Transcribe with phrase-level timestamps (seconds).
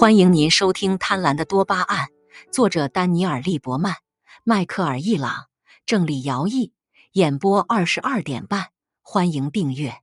[0.00, 2.06] 欢迎您收听《贪婪的多巴胺》，
[2.50, 3.96] 作者丹尼尔·利伯曼、
[4.44, 5.50] 迈克尔·伊朗，
[5.84, 6.72] 郑理尧译，
[7.12, 8.70] 演播二十二点半。
[9.02, 9.90] 欢迎订阅《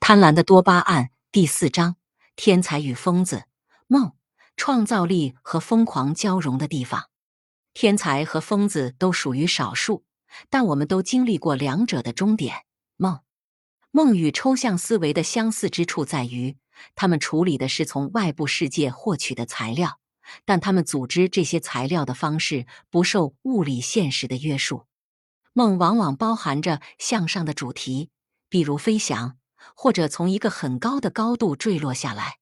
[0.00, 1.94] 贪婪的多巴胺》第四章：
[2.34, 3.44] 天才与疯子、
[3.86, 4.10] 梦、
[4.56, 7.08] 创造力和疯狂交融的地方。
[7.74, 10.02] 天才和疯子都属于少数，
[10.50, 12.64] 但我们都经历过两者的终点——
[12.98, 13.20] 梦。
[13.92, 16.56] 梦与抽象思维的相似之处在于。
[16.94, 20.00] 他们处理的是从外部世界获取的材料，
[20.44, 24.86] 但他们组织这些材料的方式不受物理现实的约束。
[25.52, 28.10] 梦往往包含着向上的主题，
[28.48, 29.38] 比如飞翔，
[29.74, 32.38] 或者从一个很高的高度坠落下来。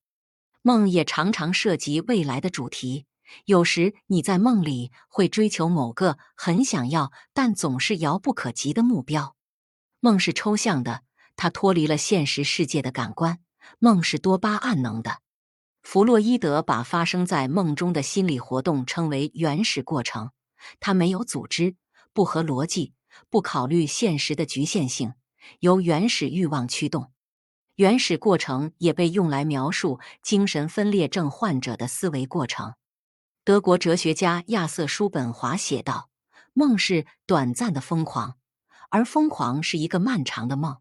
[0.63, 3.07] 梦也常常涉及未来的主题，
[3.45, 9.37] 有时你在梦里会追求某个很想要但总是遥不可及的目标。
[10.01, 11.03] 梦是抽象的，
[11.37, 13.39] 它脱离了现实世界的感官。
[13.79, 15.19] 梦是多巴胺能的。
[15.83, 20.31] 弗洛伊德把发生在梦中的心理活动称为原始过程，
[20.81, 21.77] 它没有组织，
[22.13, 22.95] 不合逻辑，
[23.29, 25.15] 不考虑现实的局限性，
[25.61, 27.13] 由原始欲望驱动。
[27.77, 32.75] 原始过程也被用来描述精神分裂症患者的思维过程。
[33.45, 36.09] 德国哲学家亚瑟·叔本华写道
[36.55, 38.39] ：“梦是短暂的疯狂，
[38.91, 40.79] 而疯狂是一个漫长的梦。”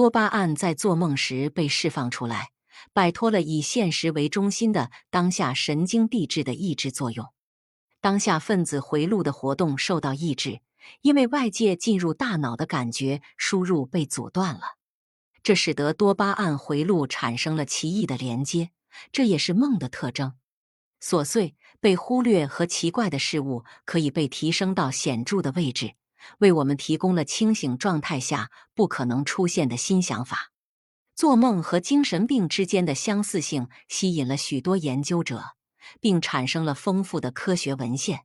[0.00, 2.52] 多巴胺在做梦时被释放出来，
[2.94, 7.26] 摆脱了以现实为中心的当下神经递质的抑制作用。
[8.00, 10.62] 当下分子回路的活动受到抑制，
[11.02, 14.62] 因为外界进入大脑的感觉输入被阻断了，
[15.42, 18.70] 这使得多巴胺回路产生了奇异的连接。
[19.12, 20.32] 这也是梦的特征。
[21.02, 25.92] 琐碎、被忽略和奇怪的事物可以被提升到显著的位置。
[26.38, 30.52] 为我们提供了清醒状态下不可能出现的新想法。
[31.14, 35.44] 做梦和精神病之间的相似性吸引了许多研究者，
[36.00, 38.20] 并产生了丰富的科学文献。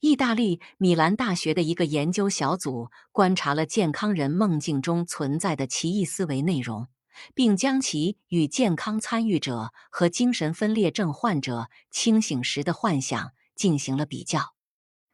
[0.00, 6.86] 意大利米兰大学的一个研究小组观察了健康人梦境中存在的奇异思维内容，
[7.34, 14.57] 并将其与健康参与者和精神分裂症患者清醒时的幻想进行了比较。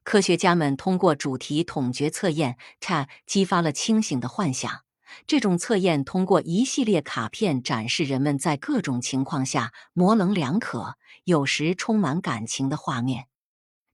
[0.04, 4.82] 科学家们通过主题统觉测验 （TAT） 激发了清醒的幻想。
[5.26, 13.28] 这种测验通过一系列卡片展示人们在各种情况下模棱两可、有时充满感情的画面。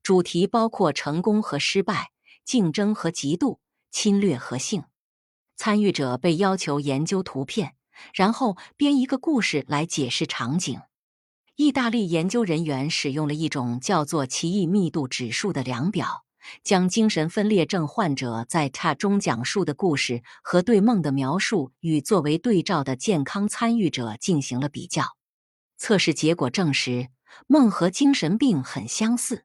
[0.03, 2.11] 主题包括成功和失败、
[2.45, 3.59] 竞争和嫉妒、
[3.91, 4.85] 侵略和性。
[5.57, 7.75] 参与者被要求研究图片，
[8.15, 10.81] 然后编一个故事来解释场景。
[11.61, 16.25] 意大利研究人员使用了一种叫做奇异密度指数的量表，
[16.65, 25.05] 将精神分裂症患者在 t 中讲述的故事和对梦的描述与作为对照的健康参与者进行了比较。
[25.77, 27.09] 测试结果证实，
[27.47, 29.45] 梦和精神病很相似。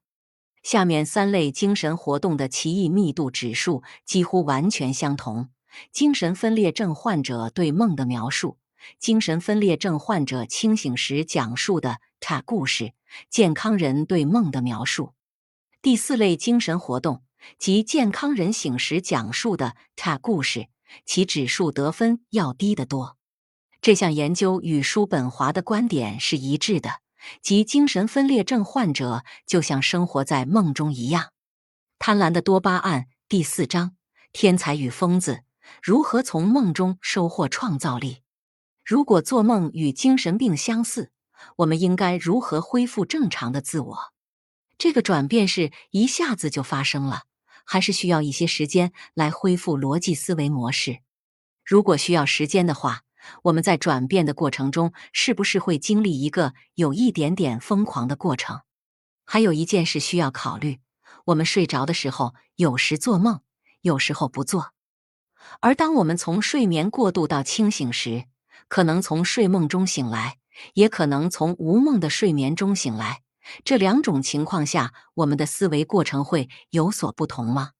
[0.63, 5.49] 下面三类精神活动的奇异密度指数几乎完全相同：
[5.91, 8.55] 精神分裂症患者对梦的描述。
[8.99, 12.93] 精神分裂症患者清醒时讲述的差故事，
[13.29, 15.13] 健康人对梦的描述。
[15.81, 17.23] 第四类精神活动
[17.59, 20.67] 即健康人醒时讲述的差故事，
[21.05, 23.17] 其指数得分要低得多。
[23.81, 27.01] 这项研究与叔本华的观点是一致的，
[27.41, 31.31] 即精神分裂症患者就像生活在梦中一样。
[31.99, 33.95] 贪婪的多巴胺第四章：
[34.33, 35.43] 天才与疯子
[35.83, 38.24] 如何从梦中收获创造力。
[38.85, 41.09] 如果做梦与精神病相似，
[41.55, 43.97] 我们应该如何恢复正常的自我？
[44.77, 47.23] 这个转变是一下子就发生了，
[47.65, 50.99] 还是需要一些时间来恢复逻辑思维模式？
[51.63, 53.01] 如果需要时间的话，
[53.45, 58.61] 我们在转变的过程中是不是会经历一个有一点点疯狂的过程？
[59.25, 60.79] 还有一件事需要考虑：
[61.25, 63.41] 我们睡着的时候，有时做梦，
[63.81, 64.73] 有时候不做；
[65.59, 68.25] 而当我们从睡眠过渡到清醒时，
[68.67, 70.37] 可能从睡梦中醒来，
[70.73, 73.21] 也可能从无梦的睡眠中醒来。
[73.63, 77.71] 这两种情况下，我们的思维过程会有所不同吗？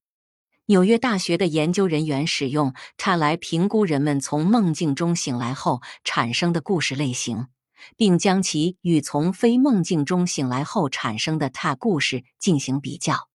[0.67, 7.47] 纽约大学的研究人员使用它来评估人们从梦境中醒来后产生的故事类型，
[7.95, 13.29] 并将其与从非梦境中醒来后产生的他故事进行比较。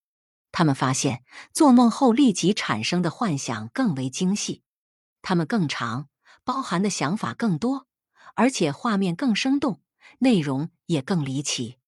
[0.53, 1.23] 他们发现，
[1.53, 4.63] 做梦后立即产生的幻想更为精细，
[5.23, 6.09] 它们更长。
[6.51, 7.87] 包含的想法更多，
[8.35, 9.81] 而且画面更生动，
[10.19, 11.79] 内容也更离奇。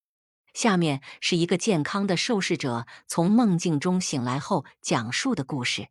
[0.55, 5.88] 下面是一个健康的受试者从梦境中醒来后讲述的故事。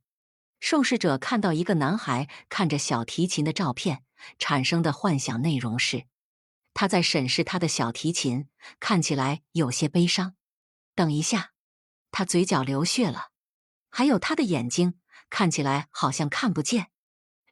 [0.61, 4.05] 受试者看到一个男孩看着小提琴的照片，
[4.39, 6.05] 产生的幻想内容是：
[6.73, 8.47] 他在审视他的小提琴，
[8.79, 10.35] 看起来有些悲伤。
[10.95, 11.51] 等一下，
[12.09, 13.31] 他嘴角流血了，
[13.89, 14.93] 还有他的眼睛
[15.29, 16.90] 看起来好像看不见。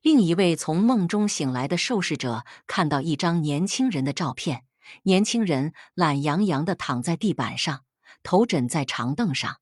[0.02, 4.64] 另一位从梦中醒来的受试者看到一张年轻人的照片，
[5.04, 7.84] 年轻人懒洋洋地躺在地板上，
[8.24, 9.60] 头枕在长凳上，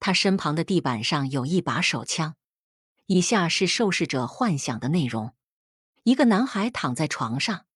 [0.00, 2.34] 他身旁的地板上有一把手枪。
[3.06, 5.34] 以下是受试者幻想的内容：
[6.04, 7.66] 一个男孩躺在床上，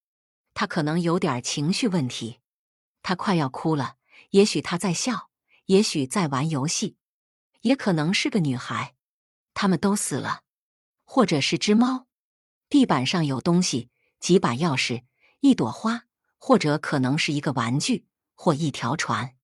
[0.54, 2.38] 他可能有点情绪问题，
[3.02, 3.96] 他快要哭了。
[4.30, 5.30] 也许他在笑，
[5.66, 6.96] 也许在玩游戏，
[7.62, 8.94] 也可能是个女孩。
[9.54, 10.43] 他们都死了，
[11.04, 12.06] 或者是只猫。
[12.68, 15.04] 地板上有东西，几把钥匙，
[15.40, 16.04] 一朵花，
[16.38, 19.34] 或者可能是一个玩具或一条船。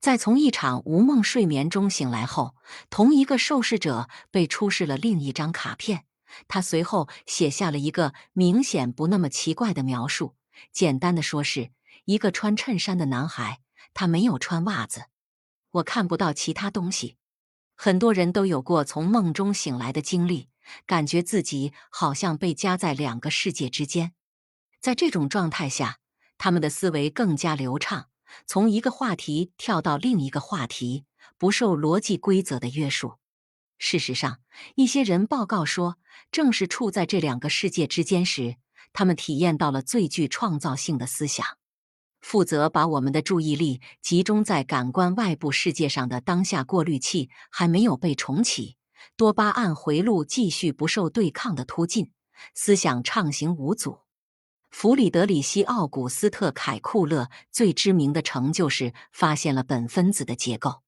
[0.00, 2.56] 在从一场无梦睡眠中醒来后，
[2.90, 6.06] 同一个受试者被出示了另一张卡片。
[6.48, 10.34] 他随后写下了一个明显不那么奇怪的描述，
[10.72, 11.70] 简单的说是
[12.06, 13.60] 一个穿衬衫的男孩，
[13.92, 15.04] 他没有穿袜子。
[15.72, 17.16] 我看不到其他东西。
[17.84, 20.48] 很多人都有过从梦中醒来的经历，
[20.86, 24.12] 感觉自己好像被夹在两个世界之间。
[24.80, 25.98] 在这种状态下，
[26.38, 28.06] 他们的思维更加流畅。
[28.46, 31.06] 从一个话题跳到另一个话题，
[31.36, 33.14] 不受逻辑规则的约束。
[33.78, 34.38] 事实上，
[34.76, 35.98] 一些人报告说，
[36.30, 38.58] 正是处在这两个世界之间时，
[38.92, 41.44] 他们体验到了最具创造性的思想。
[42.22, 48.76] 负责把我们的注意力集中在感官外部世界上的当下过滤器还没有被重启，
[49.16, 52.12] 多巴胺回路继续不受对抗的突进，
[52.54, 53.98] 思想畅行无阻。
[54.70, 60.80] 弗里德里希·奥古斯特·凯库勒最知名的成就是发现了苯分子的结构。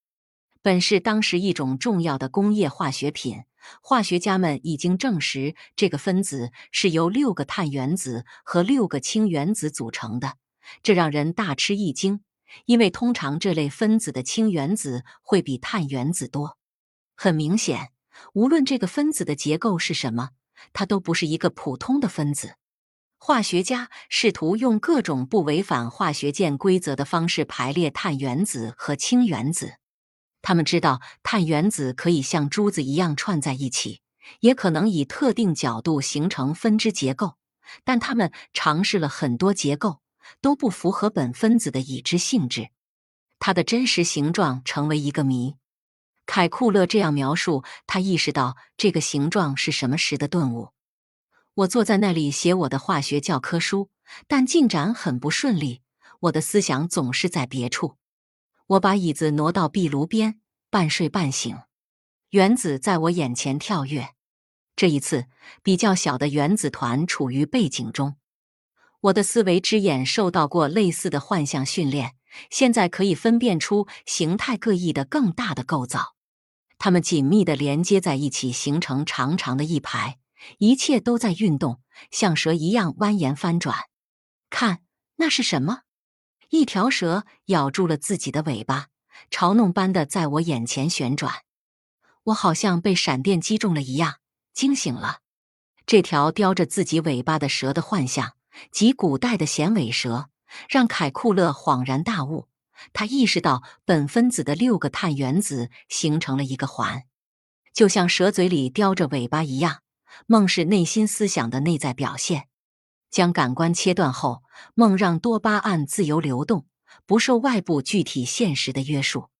[0.62, 3.42] 苯是当时一种重要的工业化学品，
[3.82, 10.36] 化学家们已经证实这个分子是由六个碳原子和六个氢原子组成的。
[10.82, 12.20] 这让人大吃一惊，
[12.66, 16.56] 因为通常这类分子的氢原子会比碳原子多。
[17.16, 17.90] 很明显，
[18.32, 20.30] 无论这个分子的结构是什么，
[20.72, 22.56] 它都不是一个普通的分子。
[23.16, 29.76] 化学家试图用各种不违反化学键规则的方式排列碳原子和氢原子。
[30.42, 34.02] 他们知道碳原子可以像珠子一样串在一起，
[34.40, 37.36] 也可能以特定角度形成分支结构。
[37.82, 40.00] 但他们尝试了很多结构，
[40.40, 42.70] 都不符合苯分子的已知性质。
[43.38, 45.56] 它的真实形状成为一个谜。
[46.26, 50.70] 凯库勒这样描述他意识到这个形状是什么时的顿悟。
[51.54, 53.90] 我坐在那里写我的化学教科书，
[54.26, 55.82] 但进展很不顺利。
[56.20, 57.96] 我的思想总是在别处。
[58.66, 61.58] 我把椅子挪到壁炉边，半睡半醒，
[62.30, 64.14] 原子在我眼前跳跃。
[64.74, 65.26] 这一次，
[65.62, 68.16] 比较小的原子团处于背景中。
[69.04, 72.14] 我的思维之眼受到过类似的幻象训练，
[72.48, 76.14] 现在可以分辨出形态各异的更大的构造。
[76.78, 80.18] 它们紧密地连接在一起，形成长长的一排。
[80.58, 81.80] 一切都在运动，
[82.10, 83.76] 像蛇一样蜿蜒翻转。
[84.48, 84.80] 看，
[85.16, 85.80] 那是什么？
[86.50, 88.88] 一条蛇咬住了自己的尾巴，
[89.30, 91.32] 嘲弄般的在我眼前旋转。
[92.24, 94.16] 我好像被闪电击中了一样，
[94.54, 95.18] 惊醒了。
[95.86, 98.32] 这条叼着自己尾巴的蛇的幻象，
[98.70, 100.28] 即古代的衔尾蛇，
[100.68, 102.48] 让凯库勒恍然大悟。
[102.92, 107.04] 他意识到，苯分子的六个碳原子形成了一个环，
[107.72, 109.80] 就像蛇嘴里叼着尾巴一样。
[110.26, 112.48] 梦是内心思想的内在表现。
[113.10, 114.42] 将感官切断后，
[114.74, 116.66] 梦让多巴胺自由流动，
[117.06, 119.30] 不受外部具体现实的约束。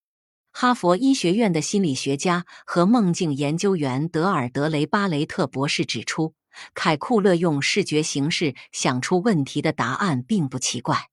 [0.52, 6.34] 哈佛医学院的心理学家和梦境研究员德尔德雷巴雷特博士指出，
[6.74, 11.08] 凯库勒用视觉形式想出问题的答案并不奇怪。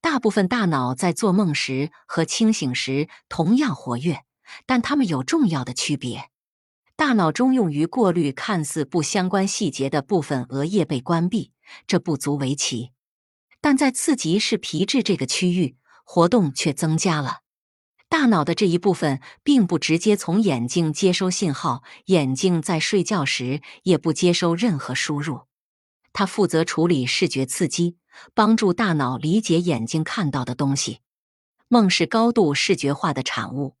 [0.00, 4.24] 大部分大脑在做梦时和清醒时同样活跃，
[4.64, 6.30] 但它们有重要的区别。
[6.94, 11.52] 大脑中用于过滤看似不相关细节的部分额叶被关闭，
[11.86, 12.92] 这不足为奇。
[13.60, 17.38] 但在刺激视皮质这个区域，活动却增加了。
[18.08, 25.42] 大脑的这一部分并不直接从眼睛接收信号，眼睛在睡觉时也不接收任何输入。
[26.14, 27.96] 它负责处理视觉刺激，
[28.34, 31.00] 帮助大脑理解眼睛看到的东西。
[31.68, 33.76] 梦是高度视觉化的产物。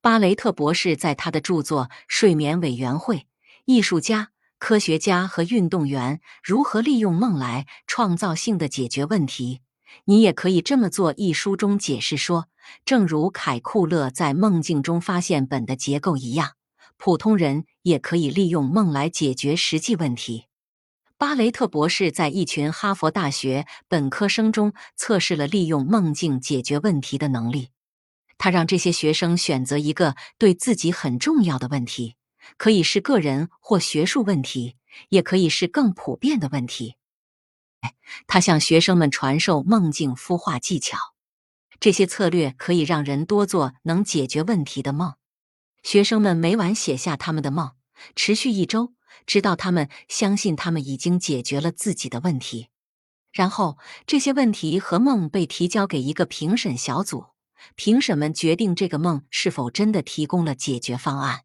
[0.00, 3.28] 巴雷特博士在他的著作《睡眠委员会：
[3.66, 9.60] 艺术家、科学家和运动员如何利用梦来创造性的解决问题》，
[10.04, 11.14] 你也可以这么做。
[11.16, 12.48] 一书中解释说，
[12.84, 16.52] 正如凯库勒在梦境中发现苯的结构一样，
[16.96, 20.46] 普通人也可以利用梦来解决实际问题。
[21.18, 27.68] 巴雷特博士在一群哈佛大学本科生中测试了利用梦境解决问题的能力。
[28.38, 32.16] 他让这些学生选择一个对自己很重要的问题，
[32.56, 34.74] 可以是个人或学术问题，
[35.10, 36.96] 也可以是更普遍的问题。
[38.26, 40.98] 他向学生们传授梦境孵化技巧，
[41.80, 45.14] 这些策略可以让人多做能解决问题的梦。
[45.82, 47.72] 学生们每晚写下他们的梦，
[48.14, 48.94] 持续一周。
[49.24, 52.68] 直到他们相信他们已经解决了自己的问题，
[53.30, 57.26] 然后这些问题和梦被提交给一个评审小组，
[57.76, 61.42] 评审们决定这个梦是否真的提供了解决方案。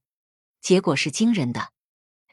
[0.59, 1.69] 结果是惊人的，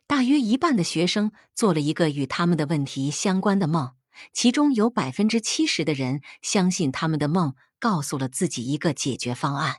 [0.07, 3.95] 大约一半的学生做了一个与他们的问题相关的梦，
[4.33, 9.77] 其中有百分之七十的人相信他们的梦告诉了自己一个解决方案。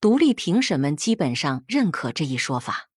[0.00, 2.88] 独立评审们基本上认可这一说法。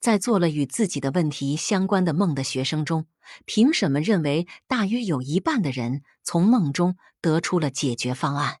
[0.00, 3.06] 在做了与自己的问题相关的梦的学生中，
[3.44, 8.60] 评审们认为大约有一半的人从梦中得出了解决方案。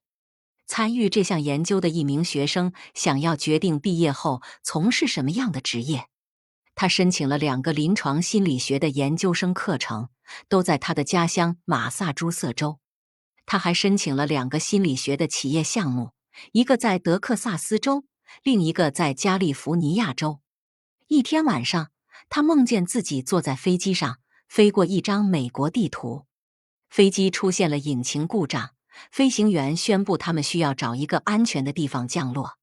[0.66, 6.09] 参与这项研究的一名学生想要决定毕业后从事什么样的职业，
[6.80, 10.08] 他申请了两个临床心理学的研究生课程，
[10.48, 12.78] 都在他的家乡马萨诸塞州。
[13.44, 16.12] 他还申请了两个心理学的企业项目，
[16.52, 18.04] 一个在德克萨斯州，
[18.42, 20.40] 另一个在加利福尼亚州。
[21.08, 21.90] 一天晚上，
[22.30, 24.16] 他梦见自己坐在飞机上，
[24.48, 26.24] 飞过一张美国地图。
[26.88, 28.70] 飞机出现了引擎故障，
[29.12, 32.56] 飞行员宣布他们需要找一个安全的地方降落。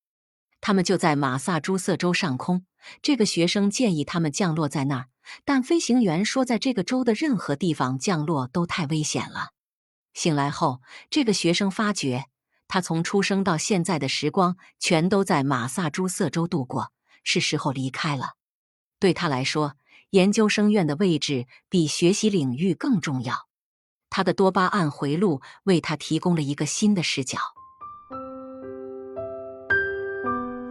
[0.59, 2.65] 他们就在马萨诸塞州上空。
[3.01, 5.07] 这个学生建议他们降落在那儿，
[5.45, 9.49] 但飞行员说，在这个州的任何地方降落都太危险了。
[10.13, 12.25] 醒来后，这个学生发觉，
[12.67, 16.91] 他从出生到现在的时光全都在马萨诸塞州度过，
[17.23, 18.31] 是时候离开了。
[18.99, 19.75] 对他来说，
[20.09, 23.47] 研究生院的位置比学习领域更重要。
[24.09, 27.37] 他的多巴胺回路为他提供了一个新的视角。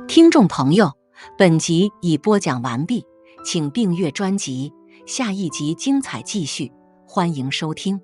[0.09, 0.97] 听众朋友，
[1.37, 3.05] 本集已播讲完毕，
[3.45, 4.73] 请订阅专辑，
[5.07, 6.73] 下一集精彩继续，
[7.07, 8.01] 欢迎收听。